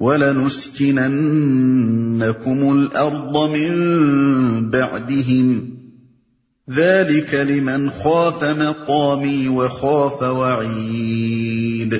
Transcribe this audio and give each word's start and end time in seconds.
وَلَنُسْكِنَنَّكُمُ 0.00 2.70
الْأَرْضَ 2.70 3.50
مِنْ 3.50 3.70
بَعْدِهِمْ 4.70 5.76
ذَلِكَ 6.70 7.36
لِمَنْ 7.36 7.88
خَافَ 8.02 8.44
مَقَامِي 8.44 9.48
وَخَافَ 9.48 10.24
وَعِيدِ 10.24 11.94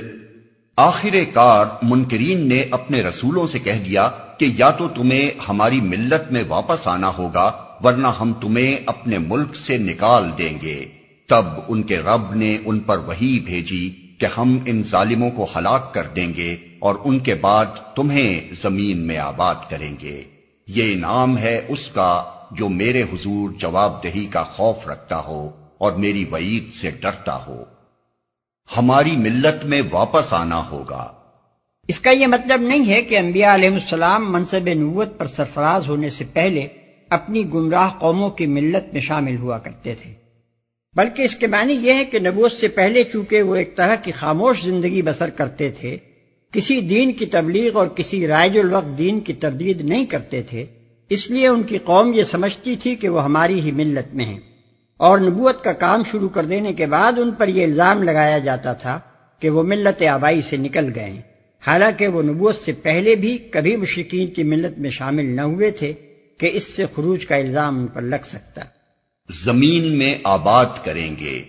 آخر 0.75 1.15
کار 1.33 1.65
منکرین 1.81 2.47
نے 2.47 2.63
اپنے 2.71 3.01
رسولوں 3.01 3.47
سے 3.47 3.59
کہہ 3.59 3.85
دیا 3.85 4.09
کہ 4.37 4.49
یا 4.57 4.69
تو 4.69 4.87
تمہیں 4.87 5.31
ہماری 5.49 5.81
ملت 5.81 6.31
میں 6.31 6.43
واپس 6.47 6.87
آنا 6.87 7.11
ہوگا، 7.17 7.51
ورنہ 7.83 8.07
ہم 8.19 8.33
تمہیں 8.33 8.77
اپنے 8.85 9.17
ملک 9.17 9.55
سے 9.55 9.77
نکال 9.77 10.31
دیں 10.37 10.57
گے۔ 10.61 10.85
تب 11.29 11.45
ان 11.67 11.83
کے 11.83 11.97
رب 11.97 12.33
نے 12.33 12.57
ان 12.65 12.79
پر 12.79 12.97
وہی 12.97 13.39
بھیجی 13.45 13.89
کہ 14.17 14.27
ہم 14.37 14.57
ان 14.65 14.83
ظالموں 14.83 15.31
کو 15.31 15.47
ہلاک 15.55 15.93
کر 15.93 16.07
دیں 16.15 16.33
گے۔ 16.37 16.57
اور 16.79 16.95
ان 17.05 17.19
کے 17.19 17.35
بعد 17.35 17.65
تمہیں 17.95 18.55
زمین 18.61 18.97
میں 18.97 19.17
آباد 19.17 19.55
کریں 19.69 19.95
گے۔ 20.01 20.23
یہ 20.67 20.93
انعام 20.93 21.37
ہے 21.37 21.61
اس 21.67 21.89
کا 21.89 22.23
جو 22.51 22.69
میرے 22.69 23.01
حضور 23.01 23.49
جواب 23.49 24.03
دہی 24.03 24.25
کا 24.25 24.43
خوف 24.43 24.87
رکھتا 24.87 25.19
ہو 25.19 25.49
اور 25.77 25.91
میری 25.91 26.25
وعید 26.31 26.73
سے 26.73 26.91
ڈرتا 26.91 27.45
ہو۔ 27.47 27.63
ہماری 28.77 29.17
ملت 29.17 29.65
میں 29.65 29.81
واپس 29.91 30.33
آنا 30.33 30.69
ہوگا۔ 30.69 31.11
اس 31.87 31.99
کا 31.99 32.11
یہ 32.11 32.27
مطلب 32.27 32.61
نہیں 32.61 32.89
ہے 32.89 33.01
کہ 33.01 33.17
انبیاء 33.17 33.53
علیہ 33.53 33.69
السلام 33.69 34.33
منصب 34.33 34.69
نوت 34.75 35.17
پر 35.17 35.27
سرفراز 35.27 35.89
ہونے 35.89 36.09
سے 36.09 36.25
پہلے 36.33 36.67
اپنی 37.09 37.53
گمراہ 37.53 37.89
قوموں 37.99 38.29
کی 38.29 38.45
ملت 38.45 38.93
میں 38.93 39.01
شامل 39.01 39.37
ہوا 39.37 39.57
کرتے 39.57 39.95
تھے۔ 39.95 40.13
بلکہ 40.95 41.21
اس 41.21 41.35
کے 41.35 41.47
معنی 41.47 41.73
یہ 41.73 41.93
ہے 41.93 42.05
کہ 42.05 42.19
نبوت 42.19 42.51
سے 42.51 42.67
پہلے 42.67 43.03
چونکہ 43.03 43.41
وہ 43.41 43.55
ایک 43.55 43.77
طرح 43.77 43.95
کی 43.95 44.11
خاموش 44.11 44.63
زندگی 44.63 45.01
بسر 45.01 45.29
کرتے 45.29 45.71
تھے 45.71 45.97
کسی 46.51 46.81
دین 46.81 47.13
کی 47.13 47.25
تبلیغ 47.25 47.77
اور 47.77 47.87
کسی 47.87 48.27
رائج 48.27 48.59
الوقت 48.59 48.97
دین 48.97 49.19
کی 49.19 49.33
تردید 49.33 49.81
نہیں 49.81 50.05
کرتے 50.05 50.41
تھے 50.41 50.65
اس 51.09 51.31
لیے 51.31 51.47
ان 51.47 51.63
کی 51.63 51.77
قوم 51.77 52.13
یہ 52.13 52.23
سمجھتی 52.23 52.75
تھی 52.75 52.95
کہ 52.95 53.09
وہ 53.09 53.23
ہماری 53.23 53.59
ہی 53.59 53.71
ملت 53.71 54.15
میں 54.15 54.25
ہیں۔ 54.25 54.39
اور 54.97 55.19
نبوت 55.19 55.63
کا 55.63 55.73
کام 55.73 56.03
شروع 56.03 56.29
کر 56.29 56.45
دینے 56.45 56.73
کے 56.73 56.85
بعد 56.85 57.11
ان 57.17 57.31
پر 57.31 57.47
یہ 57.47 57.63
الزام 57.63 58.03
لگایا 58.03 58.37
جاتا 58.37 58.73
تھا 58.73 58.99
کہ 59.39 59.49
وہ 59.49 59.63
ملت 59.63 60.03
آبائی 60.03 60.41
سے 60.41 60.57
نکل 60.57 60.91
گئے 60.95 61.05
ہیں۔ 61.05 61.21
حالانکہ 61.67 62.07
وہ 62.07 62.23
نبوت 62.23 62.55
سے 62.55 62.71
پہلے 62.71 63.15
بھی 63.15 63.37
کبھی 63.37 63.75
مشرقین 63.75 64.27
کی 64.27 64.43
ملت 64.43 64.79
میں 64.79 64.89
شامل 64.89 65.25
نہ 65.25 65.41
ہوئے 65.41 65.71
تھے 65.71 65.93
کہ 66.37 66.49
اس 66.53 66.63
سے 66.63 66.85
خروج 66.95 67.25
کا 67.25 67.35
الزام 67.35 67.79
ان 67.79 67.87
پر 67.87 68.01
لگ 68.01 68.23
سکتا۔ 68.25 68.61
زمین 69.45 69.97
میں 69.97 70.15
آباد 70.23 70.65
کریں 70.83 71.15
گے۔ 71.19 71.43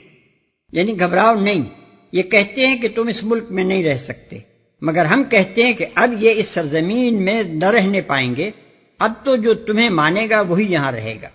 یعنی 0.73 1.01
گھبراؤ 1.01 1.41
نہیں 1.41 1.65
یہ 2.13 2.23
کہتے 2.23 2.67
ہیں 2.67 2.83
کہ 2.83 2.89
تم 2.95 3.09
اس 3.09 3.25
ملک 3.25 3.51
میں 3.51 3.65
نہیں 3.65 3.85
رہ 3.85 3.97
سکتے۔ 3.97 4.39
مگر 4.81 5.05
ہم 5.05 5.23
کہتے 5.31 5.63
ہیں 5.63 5.73
کہ 5.73 5.87
اب 5.95 6.13
یہ 6.19 6.33
اس 6.37 6.49
سرزمین 6.49 7.25
میں 7.25 7.43
نہ 7.43 7.65
رہنے 7.65 8.01
پائیں 8.01 8.37
گے، 8.37 8.51
اب 8.99 9.13
تو 9.25 9.37
جو 9.37 9.55
تمہیں 9.55 9.91
مانے 9.91 10.27
گا 10.31 10.41
وہی 10.41 10.73
یہاں 10.73 10.93
رہے 10.93 11.19
گا۔ 11.23 11.29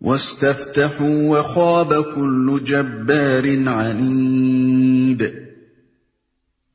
وَاسْتَفْتَحُوا 0.00 1.38
وَخَابَ 1.38 1.94
كُلُّ 2.14 2.64
جَبَّارٍ 2.64 3.66
عَنِيدٍ۔ 3.66 5.26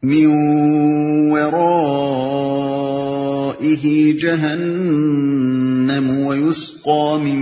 مِّن 0.04 0.28
وَرَائِهِ 1.32 4.20
جَهَنَّمُ 4.20 6.28
وَيُسْقَى 6.28 7.22
مِن 7.22 7.40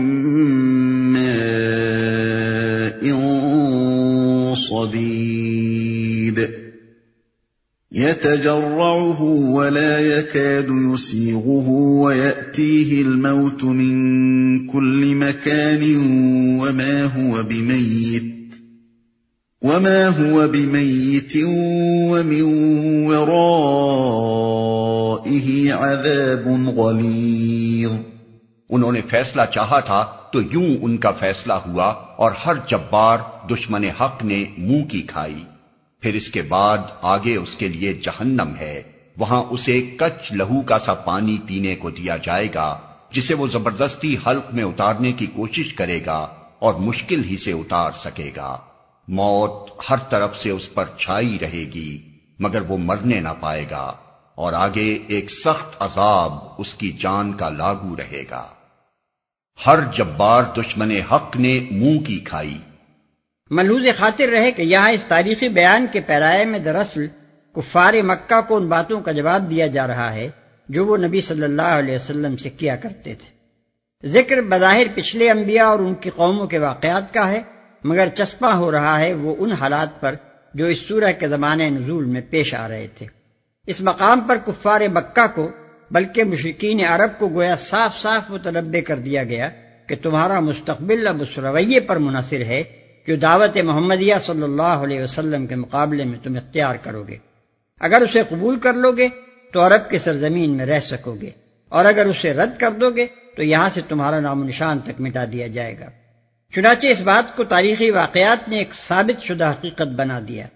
مَّاءٍ 1.13 3.13
صَدِيدٍ۔ 4.55 6.64
يتجرعه 7.95 9.21
ولا 9.21 9.99
يكاد 9.99 10.67
يسيغه 10.69 11.69
ويأتيه 12.03 13.01
الموت 13.01 13.63
من 13.63 14.67
كل 14.67 15.15
مكان 15.15 15.83
وما 16.59 17.03
هو 17.03 17.43
بميت 17.43 18.23
وما 19.61 20.07
هو 20.07 20.47
بميت 20.47 21.37
ومن 22.11 22.41
ورائه 23.07 23.47
عذاب 25.73 26.69
غليظ 26.77 27.91
انہوں 28.69 28.91
نے 28.91 29.01
فیصلہ 29.07 29.41
چاہا 29.53 29.79
تھا 29.79 30.03
تو 30.31 30.41
یوں 30.41 30.77
ان 30.81 30.97
کا 30.97 31.11
فیصلہ 31.11 31.53
ہوا 31.53 31.87
اور 32.15 32.31
ہر 32.45 32.55
جبار 32.67 33.17
دشمن 33.49 33.83
حق 33.83 34.23
نے 34.25 34.45
منہ 34.57 34.83
کی 34.83 35.01
کھائی۔ 35.01 35.43
پھر 36.05 36.13
اس 36.13 36.31
کے 36.31 36.41
بعد 36.41 36.77
آگے 37.01 37.35
اس 37.35 37.55
کے 37.55 37.67
لیے 37.67 37.93
جہنم 37.93 38.53
ہے۔ 38.59 38.81
وہاں 39.17 39.43
اسے 39.43 39.81
کچ 39.81 40.31
لہو 40.31 40.61
کا 40.61 40.79
سا 40.79 40.93
پانی 40.93 41.37
پینے 41.47 41.75
کو 41.75 41.89
دیا 41.89 42.17
جائے 42.17 42.47
گا، 42.53 42.79
جسے 43.11 43.33
وہ 43.33 43.47
زبردستی 43.47 44.17
حلق 44.27 44.53
میں 44.53 44.63
اتارنے 44.63 45.11
کی 45.11 45.25
کوشش 45.25 45.73
کرے 45.73 45.99
گا 46.05 46.27
اور 46.59 46.73
مشکل 46.73 47.23
ہی 47.23 47.37
سے 47.37 47.51
اتار 47.51 47.91
سکے 47.91 48.31
گا۔ 48.35 48.57
موت 49.07 49.81
ہر 49.89 49.95
طرف 49.97 50.43
سے 50.43 50.49
اس 50.49 50.73
پر 50.73 50.85
چھائی 50.99 51.37
رہے 51.41 51.65
گی، 51.73 52.01
مگر 52.39 52.61
وہ 52.61 52.77
مرنے 52.77 53.19
نہ 53.19 53.29
پائے 53.39 53.65
گا۔ 53.71 53.93
اور 54.35 54.53
آگے 54.53 54.99
ایک 55.07 55.31
سخت 55.31 55.75
عذاب 55.79 56.33
اس 56.57 56.73
کی 56.73 56.91
جان 56.91 57.33
کا 57.33 57.49
لاگو 57.49 57.95
رہے 57.95 58.23
گا۔ 58.31 58.47
ہر 59.67 59.79
جبار 59.97 60.43
دشمن 60.57 60.91
حق 60.91 61.35
نے 61.35 61.59
منہ 61.71 61.99
کی 61.99 62.19
کھائی۔ 62.19 62.57
ملحوظ 63.51 63.85
خاطر 63.97 64.29
رہے 64.29 64.51
کہ 64.51 64.61
یہاں 64.61 64.91
اس 64.91 65.03
تاریخی 65.03 65.49
بیان 65.49 65.85
کے 65.91 66.01
پیرائے 66.01 66.45
میں 66.45 66.59
دراصل 66.59 67.07
کفار 67.55 67.93
مکہ 68.03 68.41
کو 68.47 68.55
ان 68.55 68.67
باتوں 68.67 69.01
کا 69.01 69.11
جواب 69.11 69.49
دیا 69.49 69.67
جا 69.67 69.87
رہا 69.87 70.13
ہے 70.13 70.29
جو 70.69 70.85
وہ 70.85 70.97
نبی 70.97 71.21
صلی 71.21 71.43
اللہ 71.43 71.61
علیہ 71.61 71.95
وسلم 71.95 72.37
سے 72.37 72.49
کیا 72.49 72.75
کرتے 72.75 73.13
تھے۔ 73.15 74.07
ذکر 74.07 74.41
بظاہر 74.41 74.87
پچھلے 74.93 75.31
انبیاء 75.31 75.65
اور 75.65 75.79
ان 75.79 75.95
کی 75.95 76.09
قوموں 76.09 76.47
کے 76.47 76.57
واقعات 76.57 77.13
کا 77.13 77.31
ہے، 77.31 77.41
مگر 77.83 78.07
چسپاں 78.15 78.55
ہو 78.55 78.71
رہا 78.71 78.99
ہے 78.99 79.13
وہ 79.13 79.35
ان 79.39 79.51
حالات 79.51 80.01
پر 80.01 80.15
جو 80.53 80.65
اس 80.65 80.79
سورہ 80.79 81.11
کے 81.19 81.27
زمانے 81.27 81.69
نزول 81.69 82.05
میں 82.05 82.21
پیش 82.29 82.53
آ 82.53 82.67
رہے 82.67 82.87
تھے۔ 82.97 83.05
اس 83.67 83.81
مقام 83.81 84.19
پر 84.19 84.37
کفار 84.45 84.81
مکہ 84.81 85.35
کو، 85.35 85.49
بلکہ 85.91 86.23
مشرقین 86.23 86.85
عرب 86.85 87.19
کو 87.19 87.29
گویا 87.29 87.55
صاف 87.55 88.01
صاف 88.01 88.29
متنبع 88.29 88.79
کر 88.87 88.95
دیا 88.95 89.23
گیا 89.23 89.49
کہ 89.87 89.95
تمہارا 90.01 90.39
مستقبل 90.39 91.07
اب 91.07 91.21
اس 91.21 91.37
رویے 91.37 91.79
پر 91.79 91.95
منحصر 91.95 92.41
ہے 92.41 92.63
جو 93.07 93.15
دعوت 93.15 93.57
محمدیہ 93.57 94.15
صلی 94.21 94.43
اللہ 94.43 94.61
علیہ 94.61 95.03
وسلم 95.03 95.47
کے 95.47 95.55
مقابلے 95.55 96.03
میں 96.03 96.19
تم 96.23 96.35
اختیار 96.35 96.75
کرو 96.75 97.03
گے۔ 97.03 97.17
اگر 97.79 98.01
اسے 98.01 98.21
قبول 98.29 98.59
کر 98.59 98.73
لو 98.73 98.91
گے، 98.91 99.07
تو 99.53 99.67
عرب 99.67 99.89
کی 99.89 99.97
سرزمین 99.97 100.57
میں 100.57 100.65
رہ 100.65 100.79
سکو 100.79 101.15
گے۔ 101.21 101.29
اور 101.69 101.85
اگر 101.85 102.05
اسے 102.05 102.33
رد 102.33 102.59
کر 102.59 102.71
دو 102.71 102.89
گے، 102.89 103.07
تو 103.35 103.43
یہاں 103.43 103.69
سے 103.73 103.81
تمہارا 103.87 104.19
نام 104.19 104.41
و 104.41 104.43
نشان 104.43 104.79
تک 104.79 105.01
مٹا 105.01 105.25
دیا 105.31 105.47
جائے 105.47 105.79
گا۔ 105.79 105.85
چنانچہ 106.55 106.87
اس 106.87 107.01
بات 107.01 107.37
کو 107.37 107.43
تاریخی 107.43 107.91
واقعات 107.91 108.49
نے 108.49 108.57
ایک 108.57 108.73
ثابت 108.73 109.23
شدہ 109.23 109.51
حقیقت 109.51 109.87
بنا 109.87 110.19
دیا۔ 110.27 110.47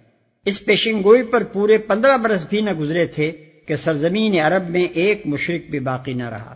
اس 0.45 0.65
پیشن 0.65 1.03
گوئی 1.03 1.23
پر 1.23 1.43
پورے 1.43 1.77
پندرہ 1.77 2.17
برس 2.17 2.45
بھی 2.49 2.61
نہ 2.61 2.69
گزرے 2.79 3.05
تھے 3.05 3.31
کہ 3.67 3.75
سرزمین 3.75 4.39
عرب 4.39 4.69
میں 4.69 4.83
ایک 4.83 5.21
مشرق 5.25 5.71
بھی 5.71 5.79
باقی 5.79 6.13
نہ 6.13 6.29
رہا۔ 6.29 6.55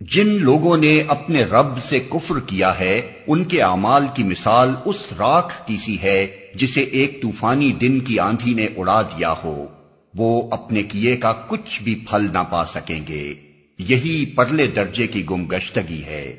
جن 0.00 0.28
لوگوں 0.28 0.76
نے 0.76 1.02
اپنے 1.08 1.44
رب 1.44 1.78
سے 1.78 2.00
کفر 2.00 2.40
کیا 2.46 2.78
ہے، 2.80 3.12
ان 3.26 3.44
کے 3.44 3.62
اعمال 3.62 4.06
کی 4.14 4.22
مثال 4.22 4.74
اس 4.84 5.12
راکھ 5.18 5.66
کی 5.66 5.78
سی 5.78 6.02
ہے 6.02 6.26
جسے 6.54 6.80
ایک 6.80 7.22
طوفانی 7.22 7.72
دن 7.72 8.00
کی 8.00 8.18
آندھی 8.18 8.54
نے 8.54 8.66
اڑا 8.76 9.02
دیا 9.02 9.34
ہو۔ 9.44 9.66
وہ 10.14 10.48
اپنے 10.50 10.82
کیے 10.82 11.16
کا 11.16 11.32
کچھ 11.32 11.82
بھی 11.82 11.94
پھل 12.10 12.32
نہ 12.32 12.38
پا 12.50 12.66
سکیں 12.66 13.00
گے۔ 13.08 13.34
یہی 13.78 14.26
پرلے 14.26 14.66
درجے 14.66 15.06
کی 15.06 15.24
گم 15.30 15.46
گشتگی 15.46 16.02
ہے۔ 16.04 16.36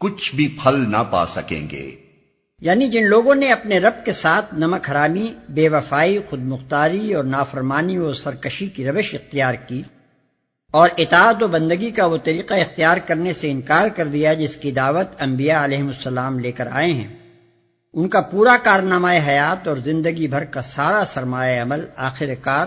کچھ 0.00 0.34
بھی 0.34 0.56
پھل 0.62 0.90
نہ 0.90 1.02
پا 1.10 1.26
سکیں 1.26 1.70
گے۔ 1.70 1.96
یعنی 2.60 2.86
جن 2.88 3.04
لوگوں 3.04 3.34
نے 3.34 3.48
اپنے 3.48 3.78
رب 3.78 4.04
کے 4.04 4.12
ساتھ 4.12 4.54
نمک 4.54 4.90
حرامی، 4.90 5.34
بے 5.48 5.68
وفائی، 5.68 6.18
خود 6.30 6.40
مختاری 6.42 7.14
اور 7.14 7.24
نافرمانی 7.24 7.98
و 7.98 8.12
سرکشی 8.12 8.66
کی 8.66 8.86
روش 8.86 9.14
اختیار 9.14 9.54
کی 9.54 9.82
اور 10.74 10.88
اطاعت 10.96 11.42
و 11.42 11.46
بندگی 11.46 11.90
کا 11.90 12.06
وہ 12.06 12.16
طریقہ 12.24 12.54
اختیار 12.54 12.96
کرنے 12.96 13.32
سے 13.32 13.50
انکار 13.50 13.88
کر 13.88 14.06
دیا 14.06 14.34
جس 14.34 14.56
کی 14.56 14.70
دعوت 14.70 15.06
انبیاء 15.18 15.64
علیہ 15.64 15.82
السلام 15.82 16.38
لے 16.38 16.52
کر 16.52 16.68
آئے 16.70 16.92
ہیں۔ 16.92 17.08
ان 17.92 18.08
کا 18.08 18.20
پورا 18.20 18.56
کارنامہ 18.62 19.08
حیات 19.26 19.68
اور 19.68 19.76
زندگی 19.76 20.26
بھر 20.26 20.44
کا 20.44 20.62
سارا 20.62 21.04
سرمایہ 21.04 21.62
عمل 21.62 21.84
آخر 21.96 22.34
کار 22.42 22.66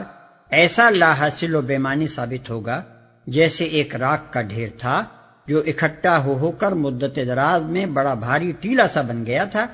ایسا 0.50 0.90
لا 0.90 1.18
حاصل 1.18 1.56
و 1.56 1.62
بیمانی 1.62 2.08
ثابت 2.08 2.50
ہوگا 2.50 2.82
جیسے 3.28 3.64
ایک 3.64 3.96
راک 3.96 4.34
کا 4.34 4.42
ڈھیر 4.42 4.68
تھا 4.78 5.04
جو 5.48 5.64
اکٹھا 5.66 6.24
ہو 6.24 6.38
ہو 6.38 6.52
کر 6.52 6.72
مدت 6.72 7.16
دراز 7.16 7.64
میں 7.64 7.86
بڑا 7.86 8.14
بھاری 8.14 8.52
ٹیلا 8.60 8.88
سا 8.88 9.02
بن 9.02 9.26
گیا 9.26 9.44
تھا، 9.44 9.66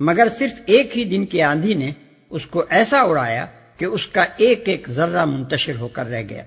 مگر 0.00 0.28
صرف 0.28 0.60
ایک 0.66 0.98
ہی 0.98 1.04
دن 1.04 1.26
کی 1.26 1.42
آندھی 1.42 1.74
نے 1.74 1.92
اس 2.30 2.46
کو 2.46 2.64
ایسا 2.70 3.00
اڑایا 3.00 3.46
کہ 3.76 3.84
اس 3.84 4.06
کا 4.06 4.24
ایک 4.36 4.68
ایک 4.68 4.88
ذرہ 4.88 5.24
منتشر 5.24 5.76
ہو 5.76 5.88
کر 5.88 6.06
رہ 6.06 6.22
گیا۔ 6.28 6.42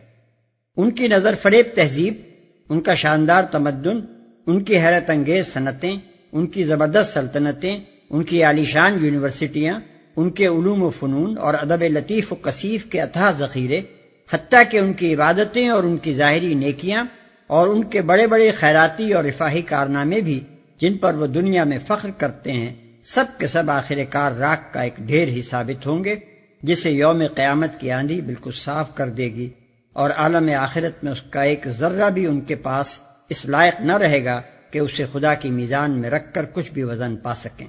ان 0.78 0.92
کی 0.92 1.08
نظر 1.08 1.36
فریب 1.42 1.66
تہذیب، 1.76 2.14
ان 2.70 2.82
کا 2.82 2.94
شاندار 2.94 3.44
تمدن، 3.44 4.00
ان 4.48 4.64
کی 4.64 4.80
حیرت 4.80 5.10
انگیز 5.10 5.48
صنعتیں، 5.48 5.96
ان 6.32 6.48
کی 6.48 6.64
زبردست 6.64 7.14
سلطنتیں، 7.14 7.80
ان 8.10 8.24
کی 8.24 8.44
عالیشان 8.44 8.98
یونیورسٹیاں، 9.06 9.80
ان 10.16 10.30
کے 10.30 10.48
علوم 10.48 10.84
و 10.84 10.90
فنون 10.90 11.38
اور 11.38 11.54
ادب 11.54 11.84
لطیف 11.84 12.32
و 12.34 12.36
کثیف 12.36 12.86
کے 12.86 13.02
اتھا 13.02 13.32
ذخیرے، 13.32 13.82
حتیٰ 14.34 14.64
کہ 14.72 14.78
ان 14.78 14.94
کی 14.94 15.14
عبادتیں 15.14 15.70
اور 15.70 15.84
ان 15.84 15.98
کی 15.98 16.14
ظاہری 16.14 16.54
نیکیاں 16.54 17.04
اور 17.48 17.68
ان 17.68 17.84
کے 17.84 18.02
بڑے 18.02 18.28
بڑے 18.28 18.52
خیراتی 18.52 19.14
اور 19.14 19.24
رفاہی 19.24 19.62
کارنامے 19.62 20.22
بھی 20.22 20.40
جن 20.82 20.98
پر 20.98 21.14
وہ 21.14 21.28
دنیا 21.28 21.64
میں 21.64 21.78
فخر 21.88 22.10
کرتے 22.18 22.52
ہیں، 22.52 22.74
سب 23.04 23.26
کے 23.38 23.48
سب 23.48 23.70
آخر 23.70 24.04
کار 24.10 24.32
راک 24.32 24.74
کا 24.74 24.82
ایک 24.82 24.98
ڈھیر 24.98 25.28
ہی 25.28 25.42
ثابت 25.42 25.88
ہوں 25.88 26.04
گے، 26.04 26.16
جسے 26.64 26.92
یوم 26.92 27.24
قیامت 27.36 27.80
کی 27.80 27.92
آندھی 27.92 28.22
بالکل 28.22 28.52
صاف 28.52 28.96
کر 28.96 29.10
دے 29.10 29.26
گی۔ 29.26 29.50
اور 29.98 30.10
عالم 30.10 30.50
آخرت 30.60 31.04
میں 31.04 31.12
اس 31.12 31.22
کا 31.22 31.42
ایک 31.42 31.68
ذرہ 31.68 32.10
بھی 32.10 32.28
ان 32.28 32.42
کے 32.42 32.56
پاس 32.56 33.00
اس 33.30 33.46
لائق 33.46 33.82
نہ 33.82 33.98
رہے 33.98 34.26
گا 34.26 34.42
کہ 34.72 34.80
اسے 34.80 35.06
خدا 35.14 35.34
کی 35.34 35.52
میزان 35.52 36.02
میں 36.02 36.10
رکھ 36.10 36.34
کر 36.34 36.46
کچھ 36.54 36.72
بھی 36.72 36.84
وزن 36.84 37.16
پا 37.16 37.36
سکیں۔ 37.36 37.68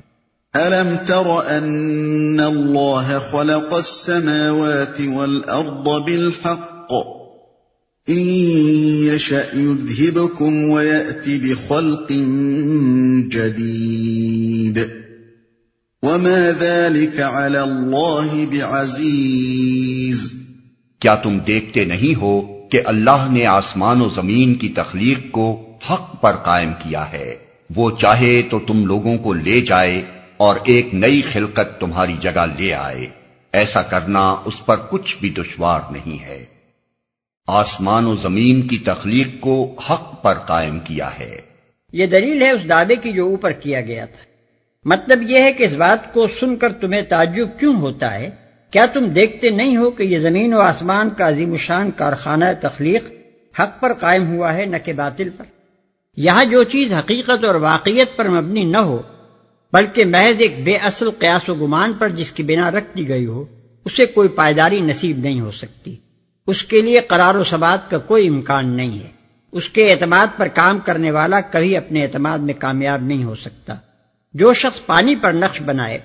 أَلَمْ 0.57 1.07
تَرَ 1.07 1.59
أَنَّ 1.59 2.43
اللَّهَ 2.43 3.19
خَلَقَ 3.31 3.77
السَّمَاوَاتِ 3.77 5.07
وَالْأَرْضَ 5.07 6.05
بِالْحَقِّ؟ 6.05 6.95
إِن 8.11 8.51
يَشَأْ 9.15 9.57
يُذْهِبْكُمْ 9.57 10.71
وَيَأْتِ 10.71 11.27
بِخَلْقٍ 11.27 12.13
جَدِيدٍ. 13.33 14.79
وَمَا 16.03 16.51
ذَلِكَ 16.61 17.21
عَلَى 17.21 17.59
اللَّهِ 17.59 18.47
بِعَزِيزٍ. 18.47 20.48
کیا 21.01 21.15
تم 21.15 21.39
دیکھتے 21.39 21.85
نہیں 21.85 22.21
ہو 22.21 22.41
کہ 22.71 22.81
اللہ 22.85 23.27
نے 23.31 23.47
آسمان 23.47 24.01
و 24.01 24.09
زمین 24.09 24.55
کی 24.55 24.69
تخلیق 24.69 25.31
کو 25.31 25.73
حق 25.91 26.21
پر 26.21 26.37
قائم 26.37 26.73
کیا 26.73 27.13
ہے؟ 27.13 27.35
وہ 27.77 27.91
چاہے 27.91 28.43
تو 28.51 28.59
تم 28.59 28.87
لوگوں 28.87 29.19
کو 29.19 29.33
لے 29.33 29.61
جائے 29.61 30.03
اور 30.37 30.57
ایک 30.65 30.95
نئی 30.95 31.23
خلقت 31.33 31.81
تمہاری 31.81 32.17
جگہ 32.21 32.47
لے 32.59 32.75
آئے۔ 32.75 33.07
ایسا 33.53 33.83
کرنا 33.83 34.37
اس 34.45 34.67
پر 34.67 34.77
کچھ 34.91 35.17
بھی 35.21 35.31
دشوار 35.31 35.81
نہیں 35.91 36.23
ہے۔ 36.23 36.45
آسمان 37.47 38.07
و 38.07 38.17
زمین 38.17 38.69
کی 38.69 38.79
تخلیق 38.79 39.41
کو 39.41 39.75
حق 39.91 40.23
پر 40.23 40.35
قائم 40.35 40.79
کیا 40.79 41.11
ہے۔ 41.21 41.41
یہ 41.93 42.07
دلیل 42.07 42.43
ہے 42.43 42.51
اس 42.51 42.69
دعوے 42.69 42.97
کی 42.97 43.13
جو 43.13 43.27
اوپر 43.27 43.53
کیا 43.53 43.81
گیا 43.81 44.05
تھا۔ 44.05 44.25
مطلب 44.85 45.31
یہ 45.31 45.43
ہے 45.43 45.53
کہ 45.53 45.65
اس 45.65 45.75
بات 45.75 46.13
کو 46.13 46.27
سن 46.27 46.57
کر 46.57 46.73
تمہیں 46.73 47.03
تعجب 47.03 47.49
کیوں 47.61 47.75
ہوتا 47.75 48.15
ہے؟ 48.15 48.48
کیا 48.71 48.87
تم 48.87 49.05
دیکھتے 49.05 49.51
نہیں 49.51 49.77
ہو 49.77 49.91
کہ 49.91 50.03
یہ 50.03 50.19
زمین 50.19 50.55
و 50.55 50.61
آسمان 50.61 51.11
کا 51.11 51.29
عظیم 51.29 51.57
شان 51.57 51.91
کارخانہ 51.91 52.45
تخلیق 52.61 53.05
حق 53.61 53.81
پر 53.81 53.93
قائم 53.93 54.29
ہوا 54.29 54.55
ہے 54.55 54.67
نہ 54.67 54.77
کہ 54.85 54.93
باطل 54.93 55.29
پر؟ 55.37 55.45
یہاں 56.17 56.45
جو 56.45 56.65
چیز 56.65 56.93
حقیقت 56.93 57.45
اور 57.45 57.55
واقعیت 57.55 58.17
پر 58.17 58.29
مبنی 58.29 58.65
نہ 58.65 58.77
ہو، 58.77 59.03
بلکہ 59.73 60.05
محض 60.05 60.35
ایک 60.39 60.65
بے 60.65 60.77
اصل 60.77 61.11
قیاس 61.11 61.49
و 61.49 61.55
گمان 61.55 61.93
پر 61.93 62.09
جس 62.09 62.33
کی 62.33 62.43
بنا 62.43 62.71
رکھ 62.71 62.97
دی 62.97 63.09
گئی 63.09 63.27
ہو، 63.27 63.45
اسے 63.85 64.07
کوئی 64.07 64.29
پائیداری 64.29 64.81
نصیب 64.81 65.19
نہیں 65.19 65.41
ہو 65.41 65.51
سکتی۔ 65.51 65.97
اس 66.47 66.63
کے 66.63 66.81
لیے 66.81 67.01
قرار 67.01 67.35
و 67.35 67.45
ثبات 67.45 67.91
کا 67.91 67.99
کوئی 67.99 68.29
امکان 68.29 68.69
نہیں 68.69 68.99
ہے۔ 68.99 69.09
اس 69.53 69.71
کے 69.71 69.93
اعتماد 69.93 70.27
پر 70.37 70.49
کام 70.49 70.79
کرنے 70.79 71.11
والا 71.11 71.41
کبھی 71.41 71.77
اپنے 71.77 72.03
اعتماد 72.03 72.39
میں 72.39 72.55
کامیاب 72.59 73.03
نہیں 73.03 73.25
ہو 73.25 73.35
سکتا۔ 73.35 73.75
جو 74.35 74.55
شخص 74.55 74.87
پانی 74.87 75.17
پر 75.17 75.33
نقش 75.33 75.63
بنائے 75.63 75.99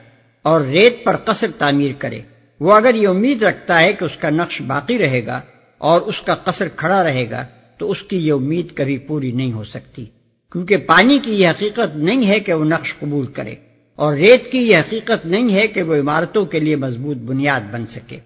اور 0.44 0.62
ریت 0.62 1.04
پر 1.04 1.18
قصر 1.18 1.48
تعمیر 1.58 1.92
کرے 1.98 2.22
وہ 2.64 2.74
اگر 2.74 2.96
یہ 2.96 3.08
امید 3.08 3.44
رکھتا 3.44 3.80
ہے 3.80 3.94
کہ 3.94 4.06
اس 4.06 4.16
کا 4.16 4.30
نقش 4.30 4.62
باقی 4.62 4.98
رہے 4.98 5.26
گا 5.26 5.42
اور 5.78 6.02
اس 6.02 6.22
کا 6.22 6.36
قصر 6.36 6.68
کھڑا 6.76 7.04
رہے 7.04 7.30
گا، 7.32 7.46
تو 7.78 7.92
اس 7.92 8.04
کی 8.04 8.28
یہ 8.28 8.34
امید 8.34 8.76
کبھی 8.76 8.98
پوری 8.98 9.32
نہیں 9.32 9.54
ہو 9.54 9.64
سکتی۔ 9.64 10.06
کیونکہ 10.52 10.78
پانی 10.78 11.20
کی 11.24 11.34
یہ 11.34 11.48
حقیقت 11.48 11.96
نہیں 11.96 12.28
ہے 12.28 12.40
کہ 12.40 12.54
وہ 12.54 12.66
نقش 12.66 12.96
قبول 13.00 13.26
کرے 13.26 13.56
اور 13.96 14.14
ریت 14.14 14.52
کی 14.52 14.58
یہ 14.58 14.78
حقیقت 14.78 15.26
نہیں 15.26 15.56
ہے 15.56 15.68
کہ 15.68 15.82
وہ 15.82 15.96
عمارتوں 15.96 16.46
کے 16.46 16.60
لیے 16.60 16.76
مضبوط 16.76 17.18
بنیاد 17.18 17.62
بن 17.72 17.86
سکے۔ 17.86 18.18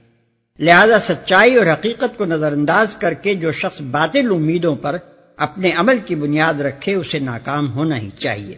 لہذا 0.59 0.99
سچائی 0.99 1.55
اور 1.55 1.65
حقیقت 1.65 2.17
کو 2.17 2.25
نظر 2.25 2.51
انداز 2.51 2.95
کر 2.95 3.13
کے 3.13 3.35
جو 3.35 3.51
شخص 3.51 3.81
باطل 3.81 4.27
امیدوں 4.31 4.75
پر 4.75 4.97
اپنے 5.37 5.71
عمل 5.71 5.97
کی 6.05 6.15
بنیاد 6.15 6.53
رکھے، 6.53 6.93
اسے 6.93 7.19
ناکام 7.19 7.71
ہونا 7.71 7.97
ہی 7.97 8.09
چاہیے۔ 8.19 8.55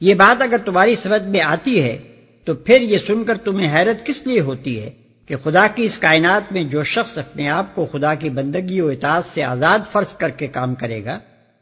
یہ 0.00 0.14
بات 0.14 0.42
اگر 0.42 0.56
تمہاری 0.64 0.94
سمجھ 0.94 1.22
میں 1.22 1.40
آتی 1.40 1.82
ہے 1.82 1.98
تو 2.44 2.54
پھر 2.54 2.80
یہ 2.80 2.98
سن 2.98 3.24
کر 3.24 3.36
تمہیں 3.36 3.76
حیرت 3.76 4.06
کس 4.06 4.26
لیے 4.26 4.40
ہوتی 4.40 4.82
ہے 4.82 4.90
کہ 5.26 5.36
خدا 5.44 5.66
کی 5.66 5.84
اس 5.84 5.98
کائنات 5.98 6.52
میں 6.52 6.64
جو 6.64 6.84
شخص 6.84 7.18
اپنے 7.18 7.48
آپ 7.48 7.74
کو 7.74 7.86
خدا 7.92 8.14
کی 8.14 8.30
بندگی 8.30 8.80
و 8.80 8.88
اطاعت 8.88 9.24
سے 9.24 9.42
آزاد 9.42 9.78
فرض 9.92 10.14
کر 10.14 10.28
کے 10.28 10.46
کام 10.46 10.74
کرے 10.74 11.04
گا، 11.04 11.18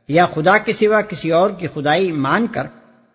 یا 0.09 0.27
خدا 0.27 0.59
کے 0.59 0.73
سوا 0.73 1.01
کسی 1.01 1.31
اور 1.31 1.51
کی 1.51 1.67
خدائی 1.75 2.13
مان 2.13 2.47
کر، 2.47 2.67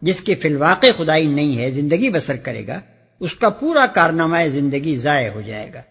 جس 0.02 0.22
کی 0.22 0.36
فی 0.36 0.48
الواقع 0.48 0.88
خدائی 0.98 1.26
نہیں 1.26 1.58
ہے، 1.58 1.72
زندگی 1.72 2.10
بسر 2.10 2.36
کرے 2.36 2.68
گا، 2.68 2.80
اس 3.20 3.34
کا 3.34 3.50
پورا 3.50 3.86
کارنامہ 3.86 4.38
زندگی 4.52 4.96
ضائع 4.96 5.30
ہو 5.30 5.42
جائے 5.42 5.74
گا۔ 5.74 5.82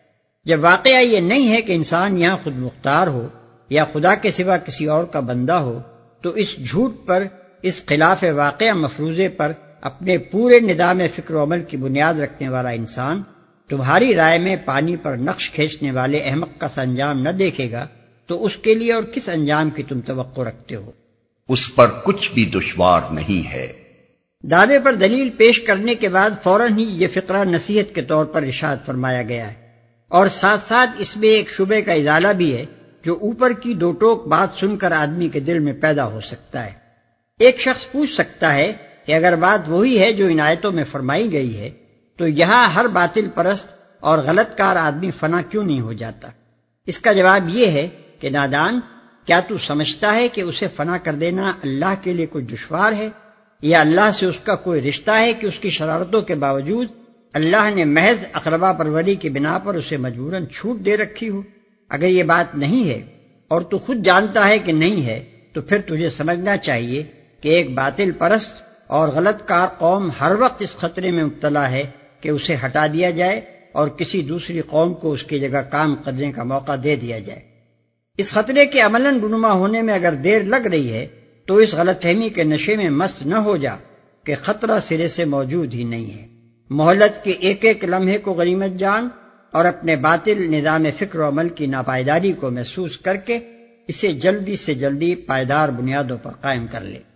جب 0.45 0.59
واقعہ 0.63 1.03
یہ 1.03 1.21
نہیں 1.21 1.49
ہے 1.49 1.63
کہ 1.63 1.73
انسان 1.73 2.19
یہاں 2.19 2.37
خود 2.45 2.57
مختار 2.57 3.07
ہو، 3.07 3.29
یا 3.69 3.85
خدا 3.85 4.15
کے 4.15 4.31
سوا 4.31 4.57
کسی 4.57 4.87
اور 4.87 5.05
کا 5.05 5.21
بندہ 5.21 5.53
ہو، 5.53 5.81
تو 6.23 6.31
اس 6.31 6.57
جھوٹ 6.71 7.07
پر، 7.07 7.27
اس 7.63 7.87
خلاف 7.87 8.25
واقعہ 8.35 8.73
مفروضے 8.73 9.29
پر 9.29 9.53
اپنے 9.81 10.19
پورے 10.19 10.61
نظام 10.61 11.01
فکر 11.15 11.35
و 11.35 11.43
عمل 11.43 11.63
کی 11.63 11.77
بنیاد 11.77 12.15
رکھنے 12.15 12.49
والا 12.49 12.69
انسان 12.69 13.23
تمہاری 13.69 14.15
رائے 14.15 14.39
میں 14.39 14.57
پانی 14.65 14.97
پر 14.97 15.17
نقش 15.17 15.51
کھینچنے 15.51 15.91
والے 15.91 16.19
احمد 16.19 16.61
کا 16.61 16.69
سنجام 16.69 17.23
نہ 17.23 17.29
دیکھے 17.29 17.71
گا 17.73 17.87
تو 18.27 18.45
اس 18.45 18.57
کے 18.57 18.75
لیے 18.75 18.93
اور 18.93 19.03
کس 19.03 19.29
انجام 19.29 19.71
کی 19.71 19.83
تم 19.83 20.01
توقع 20.01 20.41
رکھتے 20.41 20.75
ہو؟ 20.75 20.91
اس 21.49 21.75
پر 21.75 21.87
کچھ 22.05 22.33
بھی 22.33 22.45
دشوار 22.45 23.01
نہیں 23.11 23.53
ہے۔ 23.53 23.73
دعوے 24.43 24.79
پر 24.79 24.93
دلیل 24.95 25.31
پیش 25.31 25.63
کرنے 25.63 25.95
کے 25.95 26.09
بعد 26.09 26.31
فوراً 26.43 26.79
ہی 26.79 26.83
یہ 26.83 27.07
فقرہ 27.15 27.45
نصیحت 27.45 27.95
کے 27.95 28.03
طور 28.03 28.25
پر 28.25 28.43
ارشاد 28.43 28.77
فرمایا 28.87 29.23
گیا 29.23 29.49
ہے۔ 29.49 29.55
اور 30.09 30.27
ساتھ 30.27 30.69
ساتھ 30.69 30.91
اس 30.99 31.17
میں 31.17 31.29
ایک 31.29 31.51
شبے 31.51 31.83
کا 31.83 31.93
اضالہ 31.93 32.29
بھی 32.29 32.57
ہے 32.57 32.65
جو 33.05 33.19
اوپر 33.21 33.53
کی 33.53 33.75
دو 33.75 33.93
ٹوک 33.93 34.27
بات 34.27 34.49
سن 34.61 34.77
کر 34.77 34.93
آدمی 34.93 35.29
کے 35.29 35.41
دل 35.41 35.59
میں 35.59 35.73
پیدا 35.73 36.07
ہو 36.07 36.21
سکتا 36.21 36.67
ہے۔ 36.67 36.73
ایک 37.39 37.61
شخص 37.61 37.93
پوچھ 37.93 38.15
سکتا 38.15 38.55
ہے 38.55 38.73
کہ 39.07 39.13
اگر 39.13 39.37
بات 39.37 39.69
وہی 39.69 39.99
ہے 39.99 40.13
جو 40.13 40.29
عنایتوں 40.29 40.73
میں 40.73 40.85
فرمائی 40.91 41.33
گئی 41.33 41.59
ہے، 41.59 41.71
تو 42.19 42.29
یہاں 42.29 42.69
ہر 42.69 42.87
باطل 42.89 43.29
پرست 43.35 43.69
اور 44.01 44.19
غلط 44.19 44.57
کار 44.59 44.77
آدمی 44.77 45.11
فنا 45.11 45.43
کیوں 45.43 45.65
نہیں 45.65 45.81
ہو 45.81 45.93
جاتا؟ 45.93 46.29
اس 46.87 46.99
کا 46.99 47.13
جواب 47.13 47.49
یہ 47.49 47.67
ہے 47.67 47.89
کہ 48.21 48.31
نادان، 48.31 48.81
کیا 49.27 49.41
تو 49.41 49.59
سمجھتا 49.59 50.15
ہے 50.15 50.29
کہ 50.29 50.41
اسے 50.41 50.69
فنا 50.69 50.99
کر 50.99 51.15
دینا 51.15 51.53
اللہ 51.63 51.95
کے 52.03 52.13
لیے 52.13 52.27
کوئی 52.27 52.45
دشوار 52.45 52.93
ہے؟ 52.93 53.09
یا 53.63 53.81
اللہ 53.81 54.11
سے 54.15 54.27
اس 54.27 54.41
کا 54.45 54.55
کوئی 54.55 54.81
رشتہ 54.81 55.11
ہے 55.11 55.33
کہ 55.33 55.47
اس 55.47 55.59
کی 55.59 55.71
شرارتوں 55.71 56.21
کے 56.21 56.35
باوجود 56.35 56.87
اللہ 57.35 57.71
نے 57.75 57.85
محض 57.85 58.25
اقربا 58.33 58.73
پروری 58.73 59.15
کی 59.15 59.31
بنا 59.31 59.59
پر 59.59 59.75
اسے 59.75 59.97
مجبوراً 59.97 60.47
چھوٹ 60.47 60.85
دے 60.85 60.97
رکھی 60.97 61.29
ہو؟ 61.29 61.43
اگر 61.91 62.09
یہ 62.09 62.23
بات 62.23 62.55
نہیں 62.55 62.89
ہے 62.89 63.01
اور 63.51 63.61
تو 63.61 63.79
خود 63.79 64.05
جانتا 64.05 64.49
ہے 64.49 64.59
کہ 64.59 64.73
نہیں 64.73 65.07
ہے، 65.07 65.25
تو 65.53 65.63
پھر 65.63 65.81
تجھے 65.81 66.09
سمجھنا 66.11 66.57
چاہیے 66.57 67.03
کہ 67.41 67.49
ایک 67.49 67.75
باطل 67.75 68.11
پرست 68.13 68.55
اور 68.87 69.09
غلط 69.09 69.49
کار 69.49 69.69
قوم 69.79 70.11
ہر 70.21 70.33
وقت 70.39 70.63
اس 70.63 70.77
خطرے 70.77 71.11
میں 71.11 71.25
مبتلا 71.25 71.71
ہے 71.71 71.83
کہ 72.21 72.29
اسے 72.29 72.57
ہٹا 72.65 72.87
دیا 72.87 73.11
جائے 73.11 73.41
اور 73.73 73.89
کسی 73.89 74.23
دوسری 74.23 74.61
قوم 74.61 74.95
کو 74.95 75.13
اس 75.13 75.23
کی 75.23 75.39
جگہ 75.39 75.59
کام 75.71 75.97
کرنے 75.97 76.33
کا 76.33 76.43
موقع 76.43 76.73
دے 76.85 76.97
دیا 76.97 77.19
جائے۔ 77.19 77.41
اس 78.19 78.33
خطرے 78.33 78.67
کے 78.67 78.81
عمل 78.81 79.21
رونما 79.23 79.53
ہونے 79.53 79.83
میں 79.83 79.95
اگر 79.95 80.13
دیر 80.13 80.43
لگ 80.43 80.67
رہی 80.67 80.93
ہے 80.93 81.07
تو 81.47 81.57
اس 81.57 81.75
غلط 81.75 82.03
فہمی 82.03 82.29
کے 82.29 82.45
نشے 82.45 82.77
میں 82.77 82.91
مست 82.91 83.27
نہ 83.27 83.35
ہو 83.35 83.57
جا 83.57 83.75
کہ 84.25 84.35
خطرہ 84.43 84.79
سرے 84.81 85.09
سے 85.09 85.25
موجود 85.25 85.75
ہی 85.75 85.85
نہیں 85.85 86.19
ہے۔ 86.19 86.27
مہلت 86.71 87.25
کے 87.25 87.31
ایک 87.31 87.65
ایک 87.65 87.85
لمحے 87.85 88.19
کو 88.19 88.33
غریمت 88.33 88.79
جان 88.79 89.09
اور 89.53 89.65
اپنے 89.65 89.97
باطل 89.97 90.51
نظام 90.51 90.85
فکر 90.99 91.19
و 91.19 91.29
عمل 91.29 91.49
کی 91.49 91.67
ناپائیداری 91.67 92.33
کو 92.33 92.51
محسوس 92.51 92.99
کر 92.99 93.17
کے 93.17 93.39
اسے 93.89 94.13
جلدی 94.13 94.57
سے 94.57 94.75
جلدی 94.75 95.15
پائیدار 95.15 95.69
بنیادوں 95.69 96.19
پر 96.23 96.31
قائم 96.31 96.67
کر 96.67 96.81
لے۔ 96.81 97.16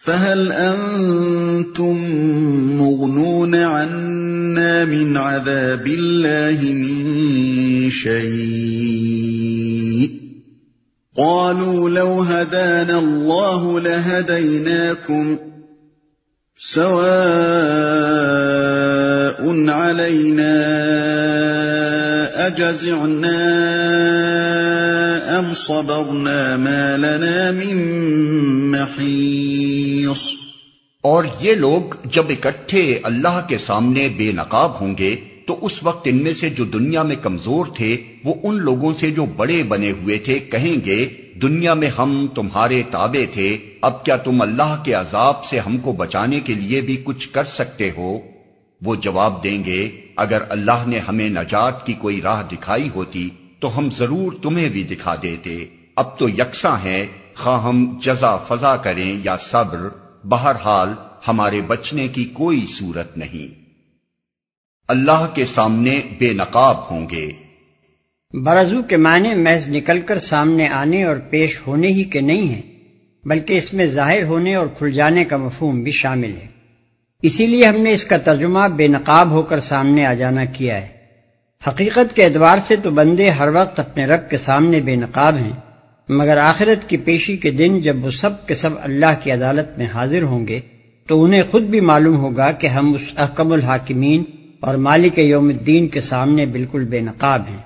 فهل 0.00 0.52
أنتم 0.52 1.96
مغنون 2.78 3.54
عنا 3.54 4.84
من 4.84 5.16
عذاب 5.16 5.86
الله 5.86 6.72
من 6.72 7.90
شيء؟ 7.90 9.30
قالوا 11.16 11.90
لو 11.90 12.22
هدانا 12.22 12.98
الله 12.98 13.80
لهديناكم 13.80 15.38
سواء 16.56 16.90
علينا 19.68 20.56
أجزعنا 22.46 23.38
أم 25.38 25.54
صبرنا 25.54 26.56
ما 26.56 26.96
لنا 26.96 27.50
من 27.50 27.76
محيص 28.70 29.89
اور 31.02 31.24
یہ 31.40 31.54
لوگ 31.54 31.94
جب 32.04 32.24
اکٹھے 32.28 33.00
اللہ 33.02 33.40
کے 33.48 33.58
سامنے 33.58 34.08
بے 34.16 34.32
نقاب 34.32 34.80
ہوں 34.80 34.94
گے، 34.98 35.16
تو 35.46 35.58
اس 35.60 35.82
وقت 35.82 36.08
ان 36.10 36.22
میں 36.22 36.34
سے 36.34 36.50
جو 36.50 36.64
دنیا 36.64 37.02
میں 37.02 37.16
کمزور 37.22 37.66
تھے، 37.66 37.96
وہ 38.24 38.34
ان 38.42 38.54
لوگوں 38.56 38.94
سے 38.94 39.10
جو 39.10 39.24
بڑے 39.24 39.62
بنے 39.62 39.90
ہوئے 39.90 40.18
تھے، 40.18 40.38
کہیں 40.38 40.84
گے، 40.86 41.08
دنیا 41.42 41.74
میں 41.74 41.88
ہم 41.88 42.26
تمہارے 42.34 42.82
تابے 42.90 43.26
تھے، 43.34 43.58
اب 43.80 44.04
کیا 44.04 44.16
تم 44.16 44.40
اللہ 44.40 44.82
کے 44.84 44.92
عذاب 44.92 45.44
سے 45.44 45.58
ہم 45.58 45.78
کو 45.78 45.92
بچانے 45.92 46.40
کے 46.40 46.54
لیے 46.54 46.80
بھی 46.80 46.96
کچھ 47.04 47.28
کر 47.28 47.44
سکتے 47.44 47.90
ہو؟ 47.96 48.18
وہ 48.82 48.94
جواب 48.94 49.44
دیں 49.44 49.64
گے، 49.64 49.90
اگر 50.16 50.42
اللہ 50.48 50.84
نے 50.86 50.98
ہمیں 50.98 51.28
نجات 51.28 51.86
کی 51.86 51.92
کوئی 51.92 52.20
راہ 52.20 52.42
دکھائی 52.52 52.88
ہوتی، 52.94 53.28
تو 53.60 53.78
ہم 53.78 53.88
ضرور 53.96 54.32
تمہیں 54.42 54.68
بھی 54.68 54.82
دکھا 54.82 55.14
دیتے۔ 55.22 55.64
اب 55.96 56.18
تو 56.18 56.28
یکساں 56.28 56.76
ہیں، 56.84 57.06
خواہ 57.34 57.62
ہم 57.62 57.98
جزا 58.04 58.36
فضا 58.36 58.76
کریں 58.76 59.16
یا 59.24 59.36
صبر۔ 59.36 60.09
بہرحال 60.24 60.88
ہمارے 61.28 61.60
بچنے 61.62 62.08
کی 62.08 62.24
کوئی 62.24 62.66
صورت 62.68 63.18
نہیں۔ 63.18 63.60
اللہ 64.88 65.26
کے 65.34 65.44
سامنے 65.44 66.00
بے 66.18 66.32
نقاب 66.32 66.90
ہوں 66.90 67.10
گے۔ 67.10 67.30
برزو 68.32 68.82
کے 68.82 68.96
معنی 68.96 69.34
محض 69.34 69.68
نکل 69.68 70.00
کر 70.00 70.18
سامنے 70.18 70.68
آنے 70.68 71.04
اور 71.04 71.16
پیش 71.30 71.60
ہونے 71.66 71.88
ہی 71.88 72.04
کے 72.04 72.20
نہیں 72.20 72.48
ہیں، 72.48 72.62
بلکہ 73.24 73.52
اس 73.52 73.74
میں 73.74 73.86
ظاہر 73.86 74.22
ہونے 74.22 74.54
اور 74.54 74.66
کھل 74.78 74.92
جانے 74.92 75.24
کا 75.24 75.36
مفہوم 75.36 75.82
بھی 75.82 75.92
شامل 75.92 76.36
ہے۔ 76.42 76.46
اسی 77.22 77.46
لیے 77.46 77.64
ہم 77.64 77.80
نے 77.80 77.92
اس 77.92 78.04
کا 78.04 78.16
ترجمہ 78.16 78.68
بے 78.68 78.88
نقاب 78.88 79.30
ہو 79.30 79.42
کر 79.42 79.60
سامنے 79.60 80.06
آ 80.06 80.14
جانا 80.14 80.44
کیا 80.44 80.74
ہے۔ 80.74 80.88
حقیقت 81.68 82.16
کے 82.16 82.24
اعتبار 82.24 82.58
سے 82.58 82.76
تو 82.76 82.90
بندے 82.90 83.30
ہر 83.30 83.48
وقت 83.54 83.80
اپنے 83.80 84.06
رب 84.06 84.30
کے 84.30 84.38
سامنے 84.38 84.80
بے 84.80 84.96
نقاب 84.96 85.36
ہیں۔ 85.36 85.69
مگر 86.12 86.36
آخرت 86.36 86.88
کی 86.88 86.96
پیشی 86.96 87.36
کے 87.36 87.50
دن 87.50 87.80
جب 87.80 88.04
وہ 88.04 88.10
سب 88.10 88.46
کے 88.46 88.54
سب 88.54 88.70
اللہ 88.80 89.14
کی 89.22 89.30
عدالت 89.30 89.78
میں 89.78 89.86
حاضر 89.86 90.22
ہوں 90.22 90.48
گے 90.48 90.60
تو 91.06 91.24
انہیں 91.24 91.42
خود 91.50 91.62
بھی 91.62 91.80
معلوم 91.80 92.16
ہوگا 92.16 92.52
کہ 92.52 92.66
ہم 92.66 92.94
اس 92.94 93.12
احکم 93.16 93.52
الحاکمین 93.52 94.24
اور 94.60 94.74
مالک 94.74 95.18
یوم 95.18 95.48
الدین 95.48 95.88
کے 95.88 96.00
سامنے 96.00 96.46
بالکل 96.46 96.84
بے 96.84 97.00
نقاب 97.00 97.42
ہیں۔ 97.48 97.56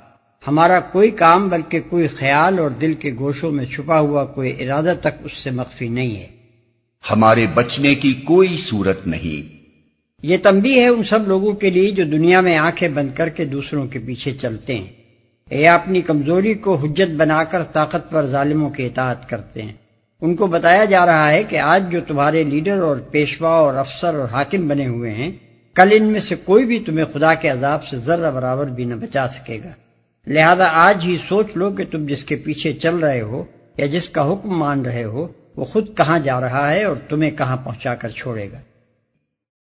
ہمارا 0.47 0.81
کوئی 0.81 1.11
کام 1.11 1.49
بلکہ 1.49 1.81
کوئی 1.89 2.09
خیال 2.09 2.59
اور 2.59 2.71
دل 2.71 2.95
کے 2.95 3.13
گوشوں 3.19 3.51
میں 3.51 3.67
چھپا 3.67 3.99
ہوا 3.99 4.25
کوئی 4.25 4.65
ارادہ 4.65 4.95
تک 5.01 5.21
اس 5.25 5.33
سے 5.33 5.51
مخفی 5.51 5.89
نہیں 5.89 6.17
ہے۔ 6.17 6.27
ہمارے 7.11 7.47
بچنے 7.55 7.95
کی 7.95 8.13
کوئی 8.13 8.57
صورت 8.59 9.07
نہیں۔ 9.07 9.57
یہ 10.23 10.37
تمبی 10.43 10.79
ہے 10.79 10.89
ان 10.89 11.03
سب 11.03 11.29
لوگوں 11.29 11.53
کے 11.53 11.71
لیے 11.71 11.91
جو 11.91 12.05
دنیا 12.05 12.41
میں 12.41 12.57
آنکھیں 12.57 12.89
بند 12.89 13.09
کر 13.15 13.29
کے 13.29 13.45
دوسروں 13.45 13.87
کے 13.87 13.99
پیچھے 13.99 14.33
چلتے 14.33 14.75
ہیں۔ 14.75 15.04
یا 15.51 15.75
اپنی 15.75 16.01
کمزوری 16.01 16.55
کو 16.55 16.75
حجت 16.75 17.15
بنا 17.15 17.45
کر 17.45 17.63
طاقتور 17.63 18.25
ظالموں 18.25 18.71
کے 18.71 18.87
اطاعت 18.87 19.29
کرتے 19.29 19.63
ہیں۔ 19.63 19.73
ان 20.21 20.37
کو 20.37 20.47
بتایا 20.47 20.85
جا 20.85 21.07
رہا 21.07 21.31
ہے 21.31 21.45
کہ 21.45 21.59
آج 21.59 21.93
جو 21.93 22.01
تمہارے 22.07 22.43
لیڈر 22.43 22.81
اور 22.81 22.97
پیشوا 22.97 23.51
اور 23.51 23.75
افسر 23.75 24.15
اور 24.15 24.29
حاکم 24.33 24.69
بنے 24.69 24.87
ہوئے 24.87 25.13
ہیں، 25.13 25.33
کل 25.75 25.89
ان 25.93 26.05
میں 26.05 26.21
سے 26.21 26.35
کوئی 26.35 26.65
بھی 26.65 26.79
تمہیں 26.79 27.05
خدا 27.15 27.35
کے 27.35 27.49
عذاب 27.49 27.87
سے 27.87 27.99
ذرہ 27.99 28.31
برابر 28.31 28.67
بھی 28.67 28.85
نہ 28.85 28.95
بچا 28.95 29.29
سکے 29.29 29.59
گا۔ 29.65 29.71
لہذا 30.27 30.69
آج 30.73 31.05
ہی 31.05 31.17
سوچ 31.29 31.47
لو 31.55 31.71
کہ 31.71 31.85
تم 31.91 32.07
جس 32.07 32.25
کے 32.25 32.37
پیچھے 32.37 32.73
چل 32.73 32.97
رہے 32.97 33.21
ہو 33.21 33.45
یا 33.77 33.87
جس 33.87 34.09
کا 34.09 34.33
حکم 34.33 34.59
مان 34.59 34.85
رہے 34.85 35.05
ہو، 35.05 35.29
وہ 35.57 35.65
خود 35.65 35.97
کہاں 35.97 36.19
جا 36.19 36.41
رہا 36.41 36.73
ہے 36.73 36.85
اور 36.85 36.97
تمہیں 37.09 37.31
کہاں 37.31 37.57
پہنچا 37.57 37.95
کر 37.95 38.09
چھوڑے 38.09 38.49
گا۔ 38.53 38.59